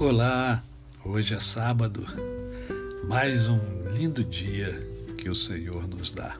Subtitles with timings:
[0.00, 0.62] Olá,
[1.04, 2.06] hoje é sábado,
[3.08, 3.58] mais um
[3.96, 4.70] lindo dia
[5.18, 6.36] que o Senhor nos dá.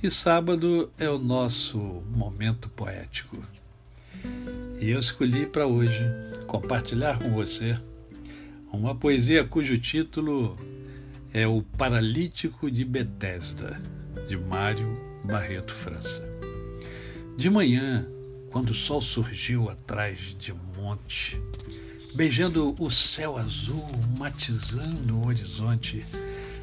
[0.00, 1.78] E sábado é o nosso
[2.12, 3.36] momento poético.
[4.80, 5.98] E eu escolhi para hoje
[6.46, 7.76] compartilhar com você
[8.72, 10.56] uma poesia cujo título
[11.32, 13.82] é O Paralítico de Betesda,
[14.28, 16.22] de Mário Barreto França.
[17.36, 18.06] De manhã,
[18.54, 21.42] quando o sol surgiu atrás de monte,
[22.14, 23.84] beijando o céu azul,
[24.16, 26.06] matizando o horizonte,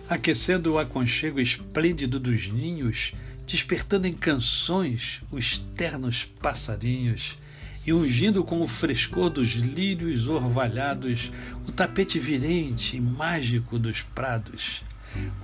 [0.08, 3.12] aquecendo o aconchego esplêndido dos ninhos,
[3.46, 7.38] despertando em canções os ternos passarinhos
[7.86, 11.30] e ungindo com o frescor dos lírios orvalhados
[11.68, 14.82] o tapete virente e mágico dos prados.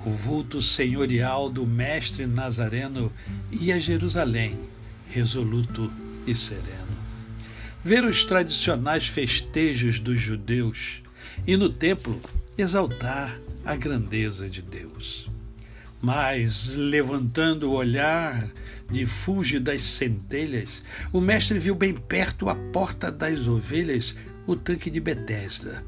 [0.05, 3.11] O vulto senhorial do mestre Nazareno
[3.51, 4.57] ia Jerusalém,
[5.09, 5.91] resoluto
[6.27, 7.07] e sereno
[7.87, 11.01] ver os tradicionais festejos dos judeus
[11.47, 12.19] e no templo
[12.57, 15.31] exaltar a grandeza de Deus.
[16.01, 18.45] Mas, levantando o olhar
[18.91, 24.89] de fuge das centelhas, o mestre viu bem perto a porta das ovelhas o tanque
[24.89, 25.81] de Betesda,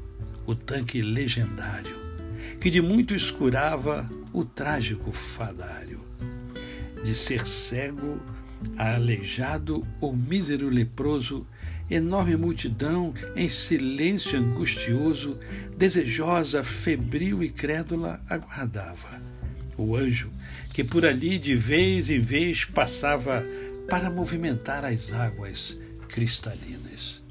[0.46, 1.96] o tanque legendário,
[2.58, 6.00] que de muito escurava o trágico fadário.
[7.04, 8.18] De ser cego,
[8.76, 11.46] aleijado ou mísero leproso,
[11.90, 15.38] enorme multidão, em silêncio angustioso,
[15.76, 19.20] desejosa, febril e crédula, aguardava.
[19.76, 20.30] O anjo,
[20.72, 23.44] que por ali de vez em vez passava
[23.88, 27.22] para movimentar as águas cristalinas,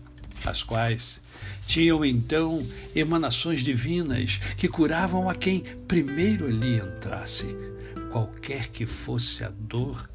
[0.46, 1.22] as quais
[1.68, 7.56] tinham então emanações divinas que curavam a quem primeiro ali entrasse,
[8.12, 10.10] qualquer que fosse a dor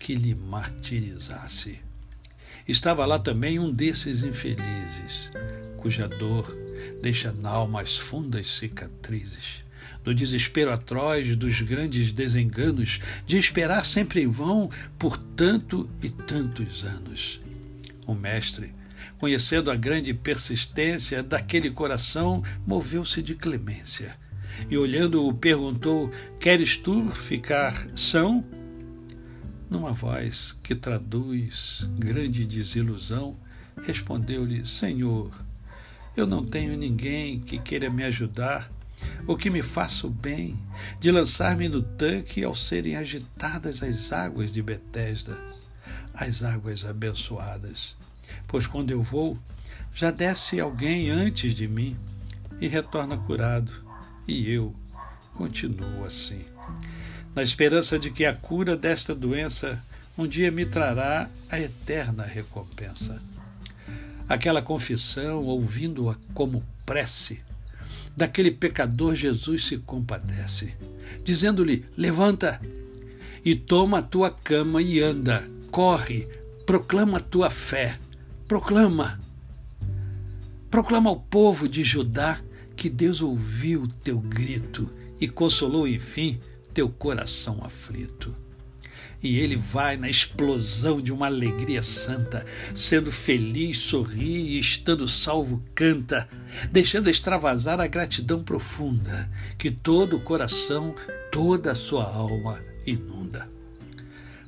[0.00, 1.78] que lhe martirizasse.
[2.66, 5.30] Estava lá também um desses infelizes,
[5.76, 6.56] cuja dor
[7.02, 9.62] deixa na alma as fundas cicatrizes,
[10.02, 16.82] do desespero atroz dos grandes desenganos, de esperar sempre em vão por tanto e tantos
[16.82, 17.40] anos.
[18.06, 18.72] O mestre,
[19.18, 24.16] conhecendo a grande persistência daquele coração, moveu-se de clemência
[24.70, 28.44] e, olhando-o, perguntou: Queres tu ficar são?
[29.70, 33.36] Numa voz que traduz grande desilusão,
[33.84, 35.30] respondeu-lhe: Senhor,
[36.16, 38.68] eu não tenho ninguém que queira me ajudar
[39.28, 40.60] ou que me faça o bem
[40.98, 45.40] de lançar-me no tanque ao serem agitadas as águas de Betesda,
[46.12, 47.96] as águas abençoadas.
[48.48, 49.38] Pois quando eu vou,
[49.94, 51.96] já desce alguém antes de mim
[52.60, 53.72] e retorna curado,
[54.26, 54.74] e eu
[55.36, 56.44] continuo assim
[57.34, 59.82] na esperança de que a cura desta doença
[60.16, 63.22] um dia me trará a eterna recompensa.
[64.28, 67.40] Aquela confissão, ouvindo-a como prece,
[68.16, 70.74] daquele pecador Jesus se compadece,
[71.24, 72.60] dizendo-lhe: Levanta
[73.44, 76.28] e toma a tua cama e anda, corre,
[76.66, 77.98] proclama a tua fé,
[78.46, 79.18] proclama.
[80.70, 82.40] Proclama ao povo de Judá
[82.76, 84.88] que Deus ouviu o teu grito
[85.20, 86.38] e consolou, enfim,
[86.72, 88.34] teu coração aflito.
[89.22, 92.44] E ele vai na explosão de uma alegria santa,
[92.74, 96.26] sendo feliz, sorri e estando salvo canta,
[96.72, 100.94] deixando extravasar a gratidão profunda que todo o coração,
[101.30, 103.48] toda a sua alma inunda.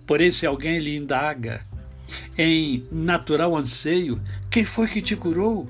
[0.06, 1.66] Por esse alguém lhe indaga,
[2.37, 5.69] em natural anseio, quem foi que te curou?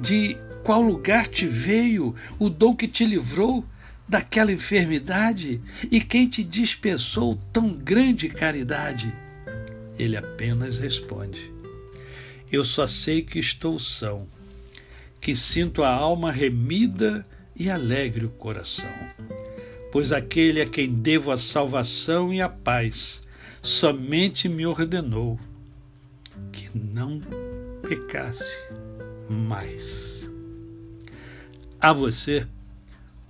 [0.00, 3.64] De qual lugar te veio o dom que te livrou?
[4.12, 5.58] Daquela enfermidade
[5.90, 9.10] e quem te dispensou tão grande caridade?
[9.98, 11.50] Ele apenas responde:
[12.52, 14.28] Eu só sei que estou são,
[15.18, 18.92] que sinto a alma remida e alegre o coração.
[19.90, 23.22] Pois aquele a quem devo a salvação e a paz
[23.62, 25.40] somente me ordenou
[26.52, 27.18] que não
[27.88, 28.58] pecasse
[29.26, 30.30] mais.
[31.80, 32.46] A você,